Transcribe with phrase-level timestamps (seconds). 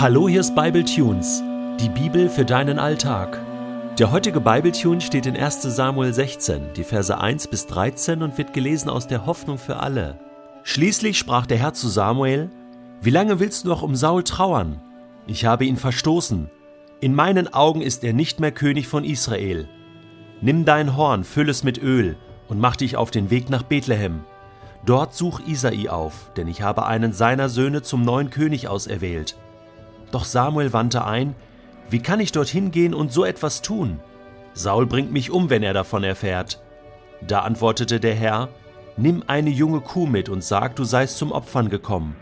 [0.00, 1.42] Hallo, hier ist Bible Tunes,
[1.80, 3.40] die Bibel für deinen Alltag.
[3.98, 5.62] Der heutige Bible Tune steht in 1.
[5.62, 10.16] Samuel 16, die Verse 1 bis 13 und wird gelesen aus der Hoffnung für alle.
[10.62, 12.48] Schließlich sprach der Herr zu Samuel:
[13.00, 14.80] Wie lange willst du noch um Saul trauern?
[15.26, 16.48] Ich habe ihn verstoßen.
[17.00, 19.68] In meinen Augen ist er nicht mehr König von Israel.
[20.40, 24.20] Nimm dein Horn, füll es mit Öl und mach dich auf den Weg nach Bethlehem.
[24.86, 29.34] Dort such Isai auf, denn ich habe einen seiner Söhne zum neuen König auserwählt.
[30.10, 31.34] Doch Samuel wandte ein,
[31.90, 34.00] wie kann ich dorthin gehen und so etwas tun?
[34.54, 36.60] Saul bringt mich um, wenn er davon erfährt.
[37.26, 38.48] Da antwortete der Herr,
[38.96, 42.16] Nimm eine junge Kuh mit und sag, du seist zum Opfern gekommen.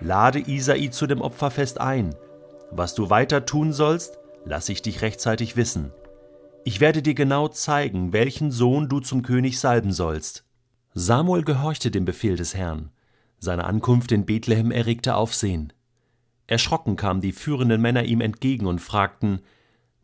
[0.00, 2.16] Lade Isai zu dem Opferfest ein.
[2.72, 5.92] Was du weiter tun sollst, lass ich dich rechtzeitig wissen.
[6.64, 10.44] Ich werde dir genau zeigen, welchen Sohn du zum König salben sollst.
[10.94, 12.90] Samuel gehorchte dem Befehl des Herrn.
[13.38, 15.72] Seine Ankunft in Bethlehem erregte Aufsehen.
[16.46, 19.40] Erschrocken kamen die führenden Männer ihm entgegen und fragten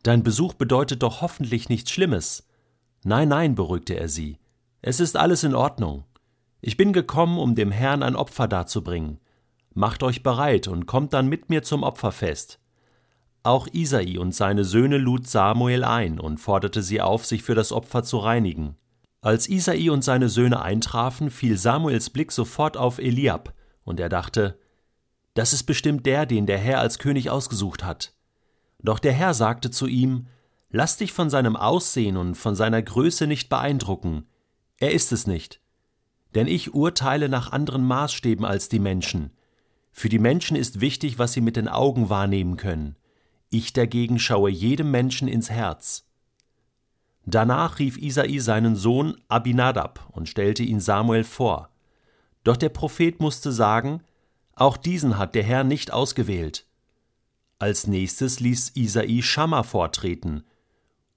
[0.03, 2.45] Dein Besuch bedeutet doch hoffentlich nichts Schlimmes.
[3.05, 4.37] Nein, nein, beruhigte er sie.
[4.81, 6.03] Es ist alles in Ordnung.
[6.59, 9.19] Ich bin gekommen, um dem Herrn ein Opfer darzubringen.
[9.73, 12.59] Macht euch bereit und kommt dann mit mir zum Opferfest.
[13.43, 17.71] Auch Isai und seine Söhne lud Samuel ein und forderte sie auf, sich für das
[17.71, 18.75] Opfer zu reinigen.
[19.21, 23.53] Als Isai und seine Söhne eintrafen, fiel Samuels Blick sofort auf Eliab,
[23.83, 24.57] und er dachte,
[25.33, 28.13] das ist bestimmt der, den der Herr als König ausgesucht hat.
[28.79, 30.27] Doch der Herr sagte zu ihm,
[30.75, 34.25] Lass dich von seinem Aussehen und von seiner Größe nicht beeindrucken.
[34.79, 35.61] Er ist es nicht.
[36.33, 39.29] Denn ich urteile nach anderen Maßstäben als die Menschen.
[39.91, 42.95] Für die Menschen ist wichtig, was sie mit den Augen wahrnehmen können.
[43.51, 46.07] Ich dagegen schaue jedem Menschen ins Herz.
[47.27, 51.69] Danach rief Isai seinen Sohn Abinadab und stellte ihn Samuel vor.
[52.43, 54.01] Doch der Prophet musste sagen,
[54.55, 56.65] auch diesen hat der Herr nicht ausgewählt.
[57.59, 60.43] Als nächstes ließ Isai Schamma vortreten.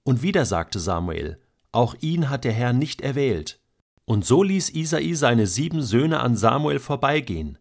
[0.03, 1.39] Und wieder sagte Samuel,
[1.71, 3.59] auch ihn hat der Herr nicht erwählt.
[4.05, 7.57] Und so ließ Isai seine sieben Söhne an Samuel vorbeigehen.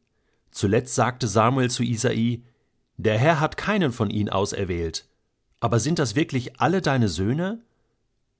[0.51, 2.43] Zuletzt sagte Samuel zu Isai,
[2.97, 5.09] der Herr hat keinen von ihnen auserwählt.
[5.61, 7.63] Aber sind das wirklich alle deine Söhne?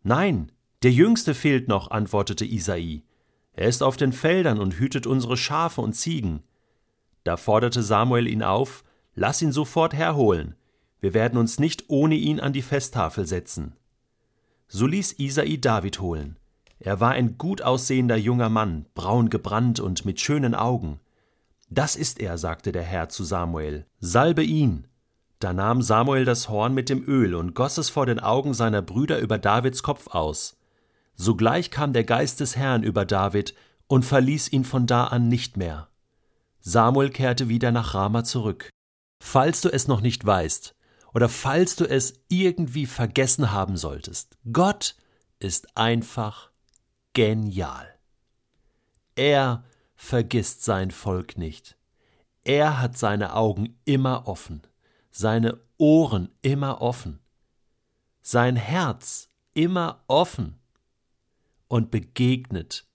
[0.03, 3.03] Nein, der jüngste fehlt noch, antwortete Isai.
[3.53, 6.43] Er ist auf den Feldern und hütet unsere Schafe und Ziegen.
[7.27, 8.85] Da forderte Samuel ihn auf,
[9.19, 10.55] Lass ihn sofort herholen,
[11.01, 13.73] wir werden uns nicht ohne ihn an die Festtafel setzen.
[14.69, 16.37] So ließ Isai David holen.
[16.79, 21.01] Er war ein gut aussehender junger Mann, braun gebrannt und mit schönen Augen.
[21.71, 24.87] Das ist er, sagte der Herr zu Samuel, salbe ihn.
[25.39, 28.83] Da nahm Samuel das Horn mit dem Öl und goss es vor den Augen seiner
[28.83, 30.59] Brüder über Davids Kopf aus.
[31.15, 33.55] Sogleich kam der Geist des Herrn über David
[33.87, 35.89] und verließ ihn von da an nicht mehr.
[36.69, 38.71] Samuel kehrte wieder nach Rama zurück.
[39.23, 40.75] Falls du es noch nicht weißt,
[41.15, 44.97] oder falls du es irgendwie vergessen haben solltest, Gott
[45.39, 46.51] ist einfach
[47.13, 47.87] genial.
[49.15, 49.63] Er
[49.95, 51.79] vergisst sein Volk nicht.
[52.43, 54.63] Er hat seine Augen immer offen,
[55.13, 57.21] seine Ohren immer offen,
[58.23, 60.59] sein Herz immer offen
[61.69, 62.89] und begegnet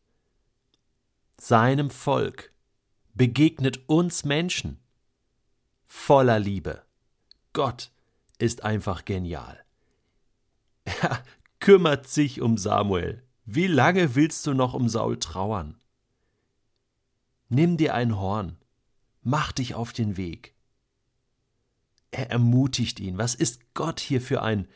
[1.38, 2.51] seinem Volk
[3.14, 4.80] begegnet uns Menschen
[5.86, 6.84] voller Liebe.
[7.54, 7.92] Gott
[8.38, 9.64] ist einfach genial.
[11.02, 11.24] Er
[11.60, 13.24] kümmert sich um Samuel.
[13.46, 15.80] Wie lange willst du noch um Saul trauern?
[17.50, 18.58] Nimm dir ein Horn,
[19.22, 20.56] mach dich auf den Weg.
[22.10, 23.18] Er ermutigt ihn.
[23.18, 24.68] Was ist Gott hier für ein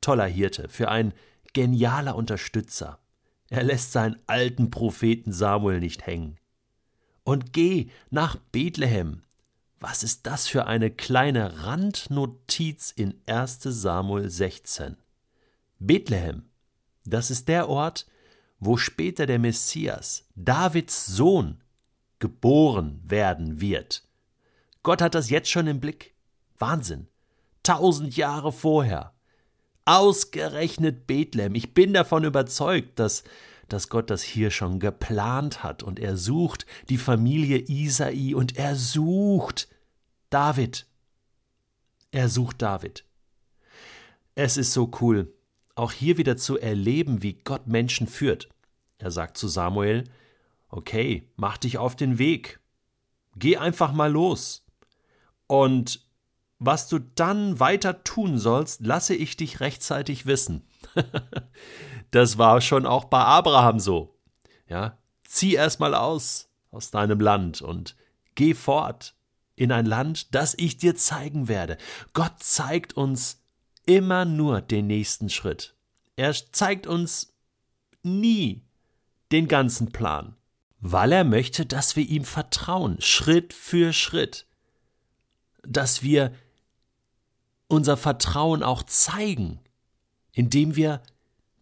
[0.00, 1.12] toller Hirte, für ein
[1.52, 3.00] genialer Unterstützer?
[3.48, 6.39] Er lässt seinen alten Propheten Samuel nicht hängen
[7.24, 9.22] und geh nach Bethlehem.
[9.78, 14.96] Was ist das für eine kleine Randnotiz in 1 Samuel 16?
[15.78, 16.44] Bethlehem,
[17.04, 18.06] das ist der Ort,
[18.58, 21.62] wo später der Messias, Davids Sohn,
[22.18, 24.06] geboren werden wird.
[24.82, 26.14] Gott hat das jetzt schon im Blick.
[26.58, 27.08] Wahnsinn.
[27.62, 29.14] Tausend Jahre vorher.
[29.86, 31.54] Ausgerechnet Bethlehem.
[31.54, 33.24] Ich bin davon überzeugt, dass
[33.72, 38.76] dass Gott das hier schon geplant hat und er sucht die Familie Isai und er
[38.76, 39.68] sucht
[40.30, 40.86] David.
[42.10, 43.04] Er sucht David.
[44.34, 45.32] Es ist so cool,
[45.74, 48.48] auch hier wieder zu erleben, wie Gott Menschen führt.
[48.98, 50.04] Er sagt zu Samuel,
[50.68, 52.60] okay, mach dich auf den Weg.
[53.36, 54.64] Geh einfach mal los.
[55.46, 56.06] Und
[56.58, 60.66] was du dann weiter tun sollst, lasse ich dich rechtzeitig wissen.
[62.10, 64.14] Das war schon auch bei Abraham so.
[64.68, 67.96] Ja, zieh erstmal aus aus deinem Land und
[68.34, 69.14] geh fort
[69.56, 71.76] in ein Land, das ich dir zeigen werde.
[72.12, 73.42] Gott zeigt uns
[73.86, 75.74] immer nur den nächsten Schritt.
[76.16, 77.34] Er zeigt uns
[78.02, 78.62] nie
[79.32, 80.36] den ganzen Plan,
[80.80, 84.46] weil er möchte, dass wir ihm vertrauen, Schritt für Schritt,
[85.62, 86.32] dass wir
[87.68, 89.60] unser Vertrauen auch zeigen,
[90.32, 91.02] indem wir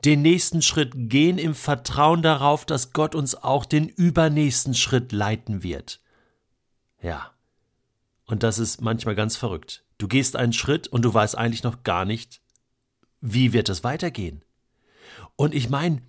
[0.09, 5.63] den nächsten Schritt gehen im Vertrauen darauf, dass Gott uns auch den übernächsten Schritt leiten
[5.63, 6.01] wird.
[7.03, 7.33] Ja.
[8.25, 9.85] Und das ist manchmal ganz verrückt.
[9.99, 12.41] Du gehst einen Schritt und du weißt eigentlich noch gar nicht,
[13.21, 14.43] wie wird es weitergehen.
[15.37, 16.01] Und ich meine,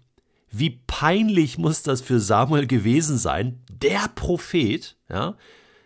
[0.50, 3.62] wie peinlich muss das für Samuel gewesen sein?
[3.70, 5.36] Der Prophet, ja,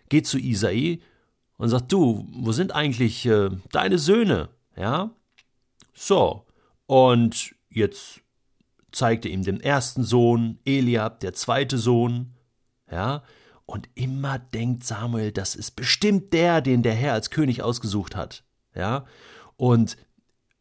[0.10, 1.02] geht zu Isai
[1.58, 4.50] und sagt, du, wo sind eigentlich äh, deine Söhne?
[4.76, 5.10] Ja,
[5.96, 6.46] so.
[6.86, 8.22] Und jetzt
[8.92, 12.34] zeigte ihm den ersten Sohn, Eliab, der zweite Sohn,
[12.92, 13.24] ja,
[13.66, 18.44] und immer denkt Samuel, das ist bestimmt der, den der Herr als König ausgesucht hat,
[18.76, 19.06] ja,
[19.58, 19.98] und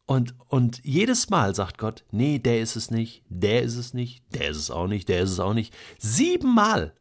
[0.05, 4.23] und, und jedes Mal sagt Gott, nee, der ist es nicht, der ist es nicht,
[4.35, 5.73] der ist es auch nicht, der ist es auch nicht.
[5.97, 6.93] Siebenmal.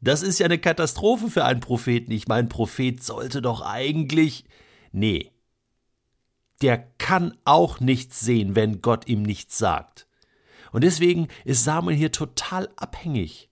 [0.00, 2.12] Das ist ja eine Katastrophe für einen Propheten.
[2.12, 4.44] Ich meine, Prophet sollte doch eigentlich.
[4.92, 5.30] Nee,
[6.62, 10.06] der kann auch nichts sehen, wenn Gott ihm nichts sagt.
[10.72, 13.50] Und deswegen ist Samuel hier total abhängig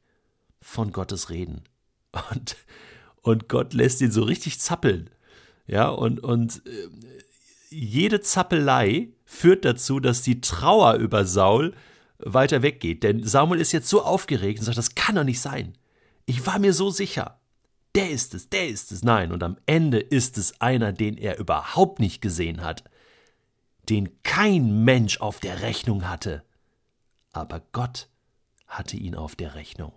[0.60, 1.62] von Gottes Reden.
[2.30, 2.56] Und,
[3.22, 5.10] und Gott lässt ihn so richtig zappeln.
[5.66, 6.88] Ja, und, und äh,
[7.70, 11.74] jede Zappelei führt dazu, dass die Trauer über Saul
[12.18, 13.02] weiter weggeht.
[13.02, 15.76] Denn Samuel ist jetzt so aufgeregt und sagt, das kann doch nicht sein.
[16.26, 17.40] Ich war mir so sicher.
[17.96, 19.02] Der ist es, der ist es.
[19.02, 22.84] Nein, und am Ende ist es einer, den er überhaupt nicht gesehen hat
[23.88, 26.44] den kein Mensch auf der Rechnung hatte.
[27.32, 28.08] Aber Gott
[28.66, 29.92] hatte ihn auf der Rechnung.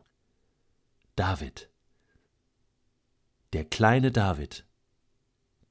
[1.16, 1.70] David.
[3.54, 4.66] Der kleine David.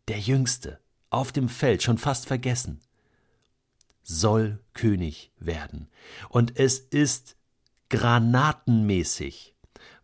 [0.08, 0.80] Der Jüngste,
[1.10, 2.80] auf dem Feld, schon fast vergessen,
[4.02, 5.88] soll König werden.
[6.28, 7.36] Und es ist
[7.90, 9.54] granatenmäßig,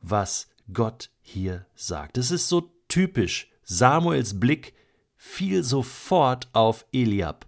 [0.01, 2.19] was Gott hier sagt.
[2.19, 3.49] Es ist so typisch.
[3.63, 4.75] Samuels Blick
[5.17, 7.47] fiel sofort auf Eliab.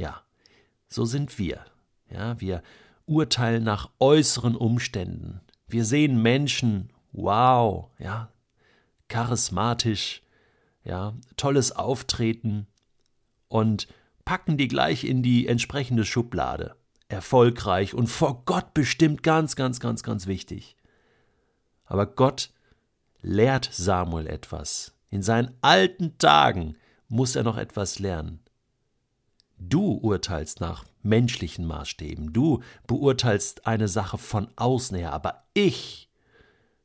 [0.00, 0.22] Ja,
[0.88, 1.62] so sind wir.
[2.10, 2.62] Ja, wir
[3.04, 5.42] urteilen nach äußeren Umständen.
[5.68, 8.32] Wir sehen Menschen, wow, ja,
[9.08, 10.22] charismatisch,
[10.84, 12.66] ja, tolles Auftreten
[13.48, 13.88] und
[14.24, 16.76] packen die gleich in die entsprechende Schublade.
[17.08, 20.78] Erfolgreich und vor Gott bestimmt ganz, ganz, ganz, ganz wichtig.
[21.84, 22.54] Aber Gott
[23.20, 24.94] lehrt Samuel etwas.
[25.10, 28.40] In seinen alten Tagen muss er noch etwas lernen.
[29.60, 36.08] Du urteilst nach menschlichen Maßstäben, du beurteilst eine Sache von außen her, aber ich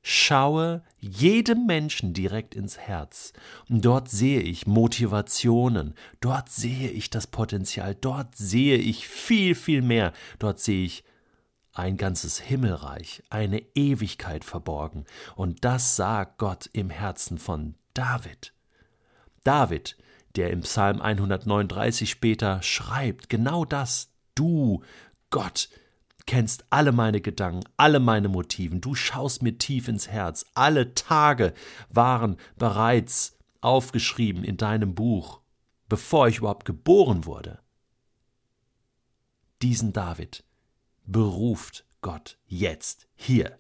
[0.01, 3.33] schaue jedem Menschen direkt ins Herz.
[3.69, 9.81] Und dort sehe ich Motivationen, dort sehe ich das Potenzial, dort sehe ich viel, viel
[9.81, 11.04] mehr, dort sehe ich
[11.74, 15.06] ein ganzes Himmelreich, eine Ewigkeit verborgen.
[15.36, 18.54] Und das sagt Gott im Herzen von David.
[19.44, 19.98] David,
[20.36, 24.84] der im Psalm 139 später schreibt, genau das, du,
[25.30, 25.70] Gott,
[26.26, 31.54] kennst alle meine Gedanken, alle meine Motiven, du schaust mir tief ins Herz, alle Tage
[31.90, 35.42] waren bereits aufgeschrieben in deinem Buch,
[35.88, 37.60] bevor ich überhaupt geboren wurde.
[39.62, 40.44] Diesen David
[41.06, 43.58] beruft Gott jetzt, hier.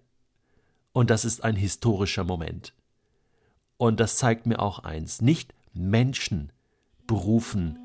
[0.91, 2.73] Und das ist ein historischer Moment.
[3.77, 6.51] Und das zeigt mir auch eins, nicht Menschen
[7.07, 7.77] berufen,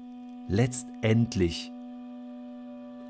[0.49, 1.71] letztendlich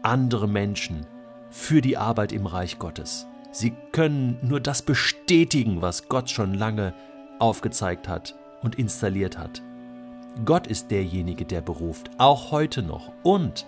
[0.03, 1.07] andere Menschen
[1.51, 3.27] für die Arbeit im Reich Gottes.
[3.53, 6.95] Sie können nur das bestätigen, was Gott schon lange
[7.39, 9.63] aufgezeigt hat und installiert hat.
[10.45, 13.13] Gott ist derjenige, der beruft, auch heute noch.
[13.23, 13.67] Und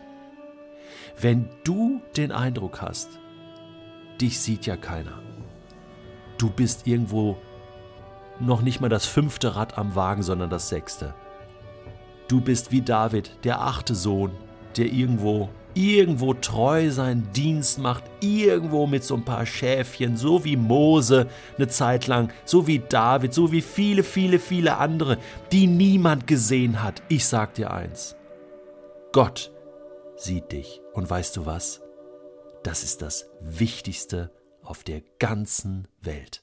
[1.18, 3.18] wenn du den Eindruck hast,
[4.20, 5.18] dich sieht ja keiner,
[6.38, 7.37] du bist irgendwo
[8.38, 11.14] noch nicht mal das fünfte Rad am Wagen, sondern das sechste.
[12.32, 14.30] Du bist wie David, der achte Sohn,
[14.78, 20.56] der irgendwo, irgendwo treu seinen Dienst macht, irgendwo mit so ein paar Schäfchen, so wie
[20.56, 25.18] Mose eine Zeit lang, so wie David, so wie viele, viele, viele andere,
[25.52, 27.02] die niemand gesehen hat.
[27.10, 28.16] Ich sag dir eins.
[29.12, 29.52] Gott
[30.16, 30.80] sieht dich.
[30.94, 31.82] Und weißt du was?
[32.62, 36.42] Das ist das Wichtigste auf der ganzen Welt.